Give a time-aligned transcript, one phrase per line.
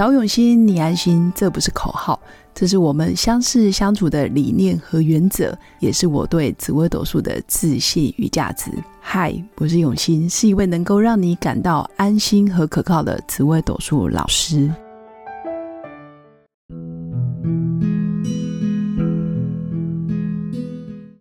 [0.00, 2.18] 找永新，你安心，这不是口号，
[2.54, 8.70] 这是我们相识相处的理念和原则，也是我对紫微斗数的自信与价值。
[8.98, 14.72] 嗨，我是永新，是一位能够让你感到安心和可靠的紫微斗数老师。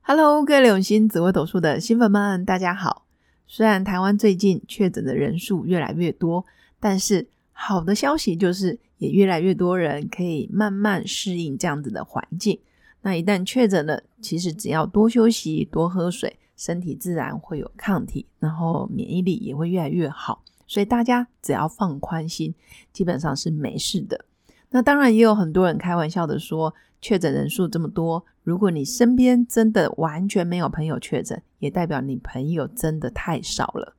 [0.00, 3.04] Hello，各位永新紫微斗数的新粉们，大家好。
[3.46, 6.46] 虽然台湾最近确诊的人数越来越多，
[6.80, 7.28] 但是
[7.64, 12.58] 好的消息就是，也越来越多人可以慢慢适应这样子的环境。
[13.02, 20.42] 那一旦确诊了，其实只要多休息、多喝水，身体自然会有抗体，然后免疫力也会越来越好。
[20.66, 22.52] 所以大家只要放宽心，
[22.92, 24.24] 基本上是没事的。
[24.70, 33.94] 那当然也有很多人开玩笑的说，确诊人数这么多，如果你身边真的完全没有朋友确诊，也代表你朋友真的太少了。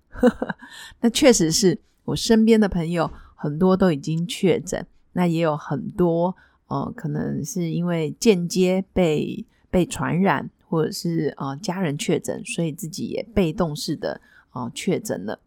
[0.99, 3.09] 那确实是我身边的朋友
[3.43, 6.33] 很多都已经确诊，那也有很多
[6.67, 14.21] 呃，可能是因为间接被被传染，或者是呃家人确诊，所以自己也被动式的
[14.53, 15.37] 呃确诊了。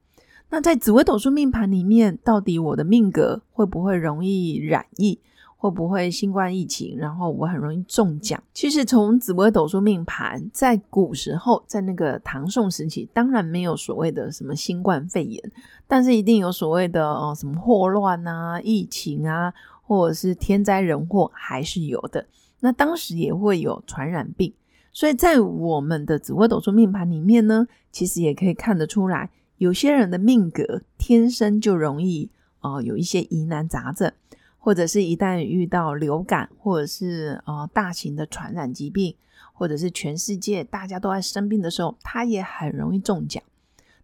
[0.51, 5.19] 那在紫微斗数命盘里面，到底我的命格会不会容易染疫？
[5.57, 6.97] 会不会新冠疫情？
[6.99, 8.41] 然后我很容易中奖？
[8.53, 15.53] 其实从紫微斗数命盘，在古时候，在那个唐宋时期，当然没有所谓的什么新冠肺炎，
[15.89, 22.27] 但是一定有所谓的哦什么霍乱啊、疫情啊，或者是天灾人祸，还是有的。
[22.61, 24.53] 那当时也会有传染病，
[24.93, 29.31] 所以在我们的紫微斗数命盘里面呢，其实也可以看得出来。
[29.59, 34.13] 有些人的命格天生就容易呃有一些疑难杂症，
[34.67, 39.15] 或者是一旦遇到流感，或者是呃大型的传染疾病，
[39.53, 43.41] 或者是全世界大家都在生病的时候，他也很容易中奖。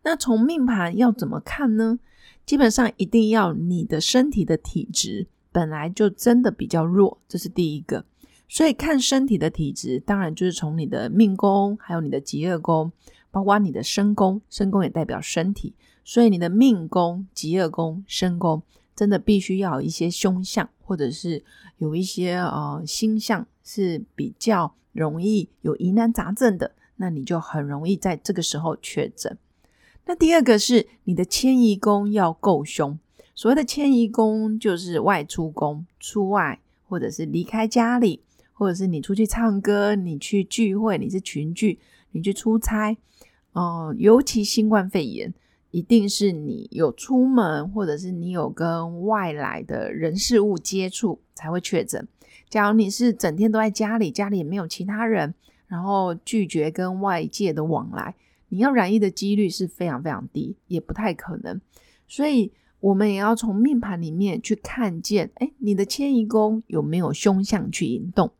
[0.04, 1.98] 那从命盘要怎么看呢？
[2.46, 8.04] 基本上一定要你的身体的体质本来就真的比较弱，这是第一个。
[8.48, 12.92] 所以看身体的体质，当然就是从你的命宫，还有你的极恶宫。
[13.32, 18.62] 包括你的身宫，身宫也代表身体，所以你的命宫、极恶宫、身宫，
[19.02, 21.42] 真的必须要有一些凶相，或者是
[21.78, 29.36] 有一些呃星象是比较容易有疑难杂症的，那你就很容易在这个时候确诊。
[30.06, 32.96] 那第二个是你的迁移宫要够凶，
[33.34, 38.20] 所谓的迁移宫就是外出宫，出外或者是离开家里，
[38.52, 41.80] 或者是你出去唱歌，你去聚会，你是群聚。
[42.14, 42.96] 你去出差，
[43.52, 45.32] 哦，尤其新冠肺炎，
[45.72, 52.06] 一定是你有出门，或者是你有跟外来的人事物接触才会确诊。
[52.48, 55.34] 假如你是整天都在家里，家里也没有其他人，
[55.66, 58.14] 然后拒绝跟外界的往来，
[58.50, 61.60] 你要染疫的几率是非常非常低，也不太可能。
[62.06, 68.30] 所以，我们也要从命盘里面去看见，哎，你的迁移宫有没有凶相去引动？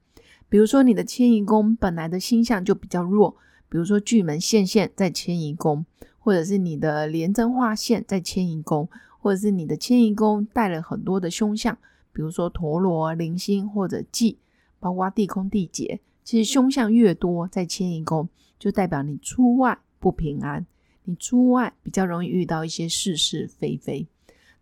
[0.50, 3.36] 比如说，你的迁移宫本来的星象就比较弱。
[3.70, 5.86] 比如说巨门现线在迁移宫，
[6.22, 8.88] 或者是你的廉贞化线在迁移宫，
[9.18, 11.76] 或者是你的迁移宫带了很多的凶相，
[12.12, 14.38] 比如说陀螺、零星或者忌，
[14.78, 16.00] 包括地空地劫。
[16.22, 20.64] 其实凶相越多在迁移宫，就代表你出外不平安，
[21.04, 24.06] 你出外比较容易遇到一些是是非非。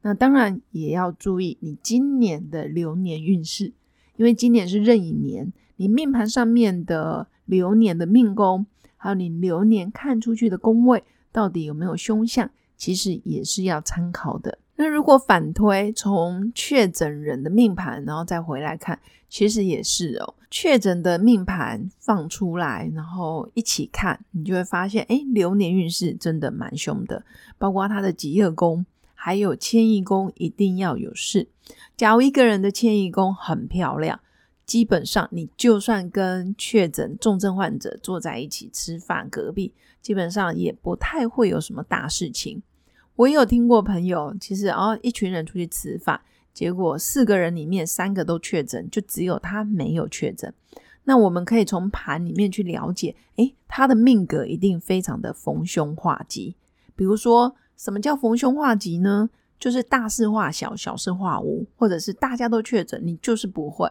[0.00, 3.74] 那当然也要注意你今年的流年运势，
[4.16, 8.64] 因为今年是壬寅年，你命盘上面的流年的命宫。
[9.02, 14.58] 还有你流年看出去的宫位到底有没有凶相，其实也是要参考的。
[14.76, 18.98] 那如果反推从确诊人的命盘，然后再回来看，
[19.28, 20.34] 其实也是哦。
[20.50, 27.22] 确诊的命盘放出来，然后一起看，你就会发现，哎，流年运势真的蛮凶的，
[27.58, 31.48] 包括他的吉厄宫，还有迁移宫一定要有事。
[31.96, 34.18] 假如一个人的迁移宫很漂亮。
[34.70, 42.62] 基本上，你就算跟确诊重症患者坐在一起吃饭，隔壁基本上也不太会有什么大事情。
[43.16, 46.20] 我也有听过朋友，其实哦，一群人出去吃饭，
[46.54, 50.54] 结果四个人里面三个都确诊，就只有他没有确诊。
[51.02, 56.54] 那我们可以从盘里面去了解，诶，他的命格一定非常的逢凶化吉。
[56.94, 59.30] 比如说，什么叫逢凶化吉呢？
[59.58, 63.90] 就是大事化小，小事化无，或者是大家都确诊，你就是不会。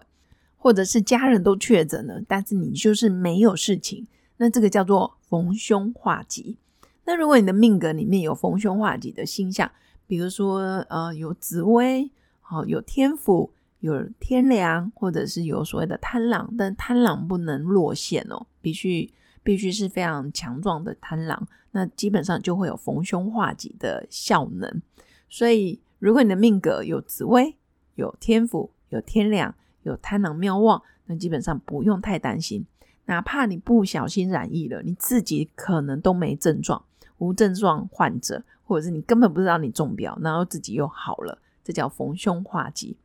[0.59, 4.06] 或者是家人都确诊了，但是你就是没有事情，
[4.38, 6.57] 那这个叫做逢凶化吉。
[7.06, 9.71] 那如果你的命格里面有逢凶化吉的星象，
[10.06, 10.59] 比如说
[10.89, 12.11] 呃有紫薇，
[12.41, 24.81] 好有天府，有天梁，或者是有所谓的贪狼，但贪狼不能落陷哦，必须必须是非常强壮的贪狼，那基本上就会有逢凶化吉的效能。
[25.29, 27.55] 所以如果你的命格有紫薇，
[27.95, 32.65] 有天府、有天梁、有贪狼妙望，那基本上不用太担心。
[33.05, 36.83] 哪怕你不小心染疫了，你自己可能都没症状，
[37.17, 42.97] 无症状患者，或者是你根本不知道你中标，然后自己又好了，这叫逢凶化吉。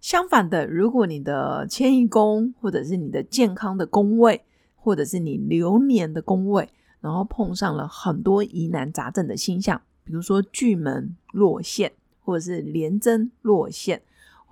[0.00, 6.68] 相反的，如果你的迁移宫，或者是你的健康的宫位，或者是你流年的宫位，
[7.00, 14.02] 然后碰上了很多疑难杂症的星象，比如说巨门落陷，或者是廉贞落陷，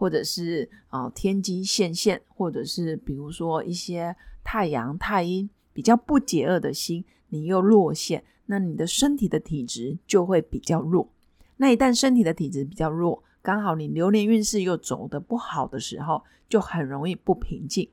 [0.05, 4.15] 或者是啊天机现现，或者是比如说一些
[4.45, 11.11] 太阳太阴比较不解厄的星，你又落陷，那你的身体的体质就会比较弱。
[11.57, 17.89] 那一旦身体的体质比较弱，刚好你流年运势又走得不好的时候，就很容易不平静。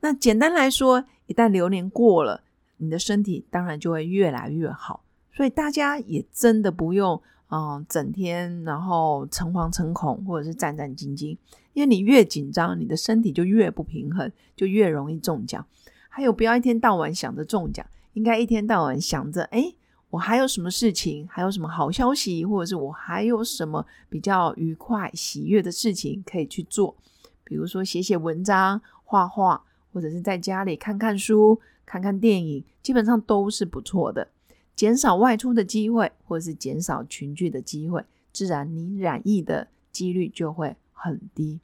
[0.00, 2.42] 那简单来说，一旦流年过了，
[2.78, 5.04] 你的身体当然就会越来越好。
[5.38, 11.38] 所以大家也真的不用嗯整天然后诚惶诚恐或者是战战兢兢，
[11.74, 15.64] 因为你越紧张，你的身体就越不平衡，就越容易中奖。
[16.08, 19.72] 还有不要一天到晚想着中奖，应该一天到晚想着哎。
[20.10, 21.28] 我还有什么事情？
[21.28, 22.44] 还有什么好消息？
[22.44, 26.96] 或者是我还有什么比较愉快、喜悦的事情可以去做？
[27.44, 29.62] 比如说写写文章、画画，
[29.92, 34.26] 或者是在家里看看书、看看电影，基本上都是不错的。
[34.78, 41.58] 减少外出的机会，或是减少群聚的机会，自然你染疫的几率就会很低。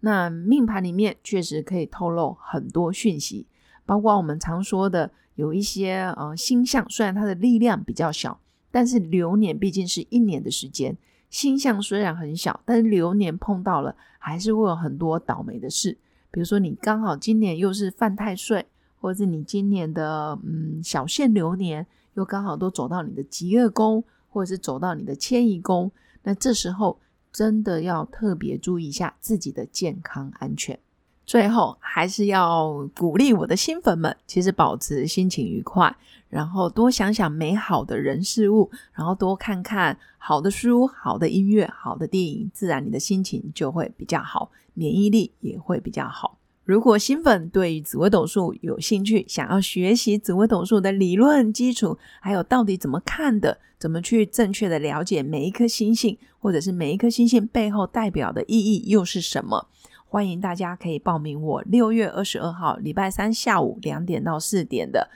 [0.00, 3.46] 那命盘里面确实可以透露很多讯息，
[3.86, 5.12] 包括我们常说的。
[5.36, 8.40] 有一些呃星象，虽然它的力量比较小，
[8.72, 10.98] 但是流年毕竟是一年的时间。
[11.30, 15.96] 星象虽然很小，但是流年碰到了，还是会有很多倒霉的事。
[16.32, 18.66] 比如说你刚好今年又是犯太岁，
[19.00, 21.86] 或者是你今年的嗯小限流年
[22.18, 25.88] 又刚好都走到你的极恶宫，或者是走到你的迁移宫，
[26.24, 26.98] 那这时候
[27.32, 30.76] 真的要特别注意一下自己的健康安全。
[31.24, 35.96] 最后还是要鼓励我的新粉们，其实保持心情愉快，
[36.28, 46.37] 然后多想想美好的人事物，然后多看看好的书、好的音乐、好的电影，自然你的心情就会比较好，免疫力也会比较好。
[46.68, 59.66] 如果新粉对于紫微斗数有兴趣，想要学习紫微斗数的理论基础，还有到底怎么看的，怎么去正确的了解每一颗星星，或者是每一颗星星背后代表的意义又是什么？
[60.08, 65.08] 欢迎大家可以报名我六月二十二号礼拜三下午两点到四点的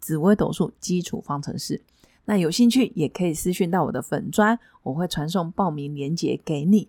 [0.00, 1.82] 紫微斗数基础方程式。
[2.24, 6.88] 那有兴趣也可以私讯到我的粉砖，我会传送报名链接给你。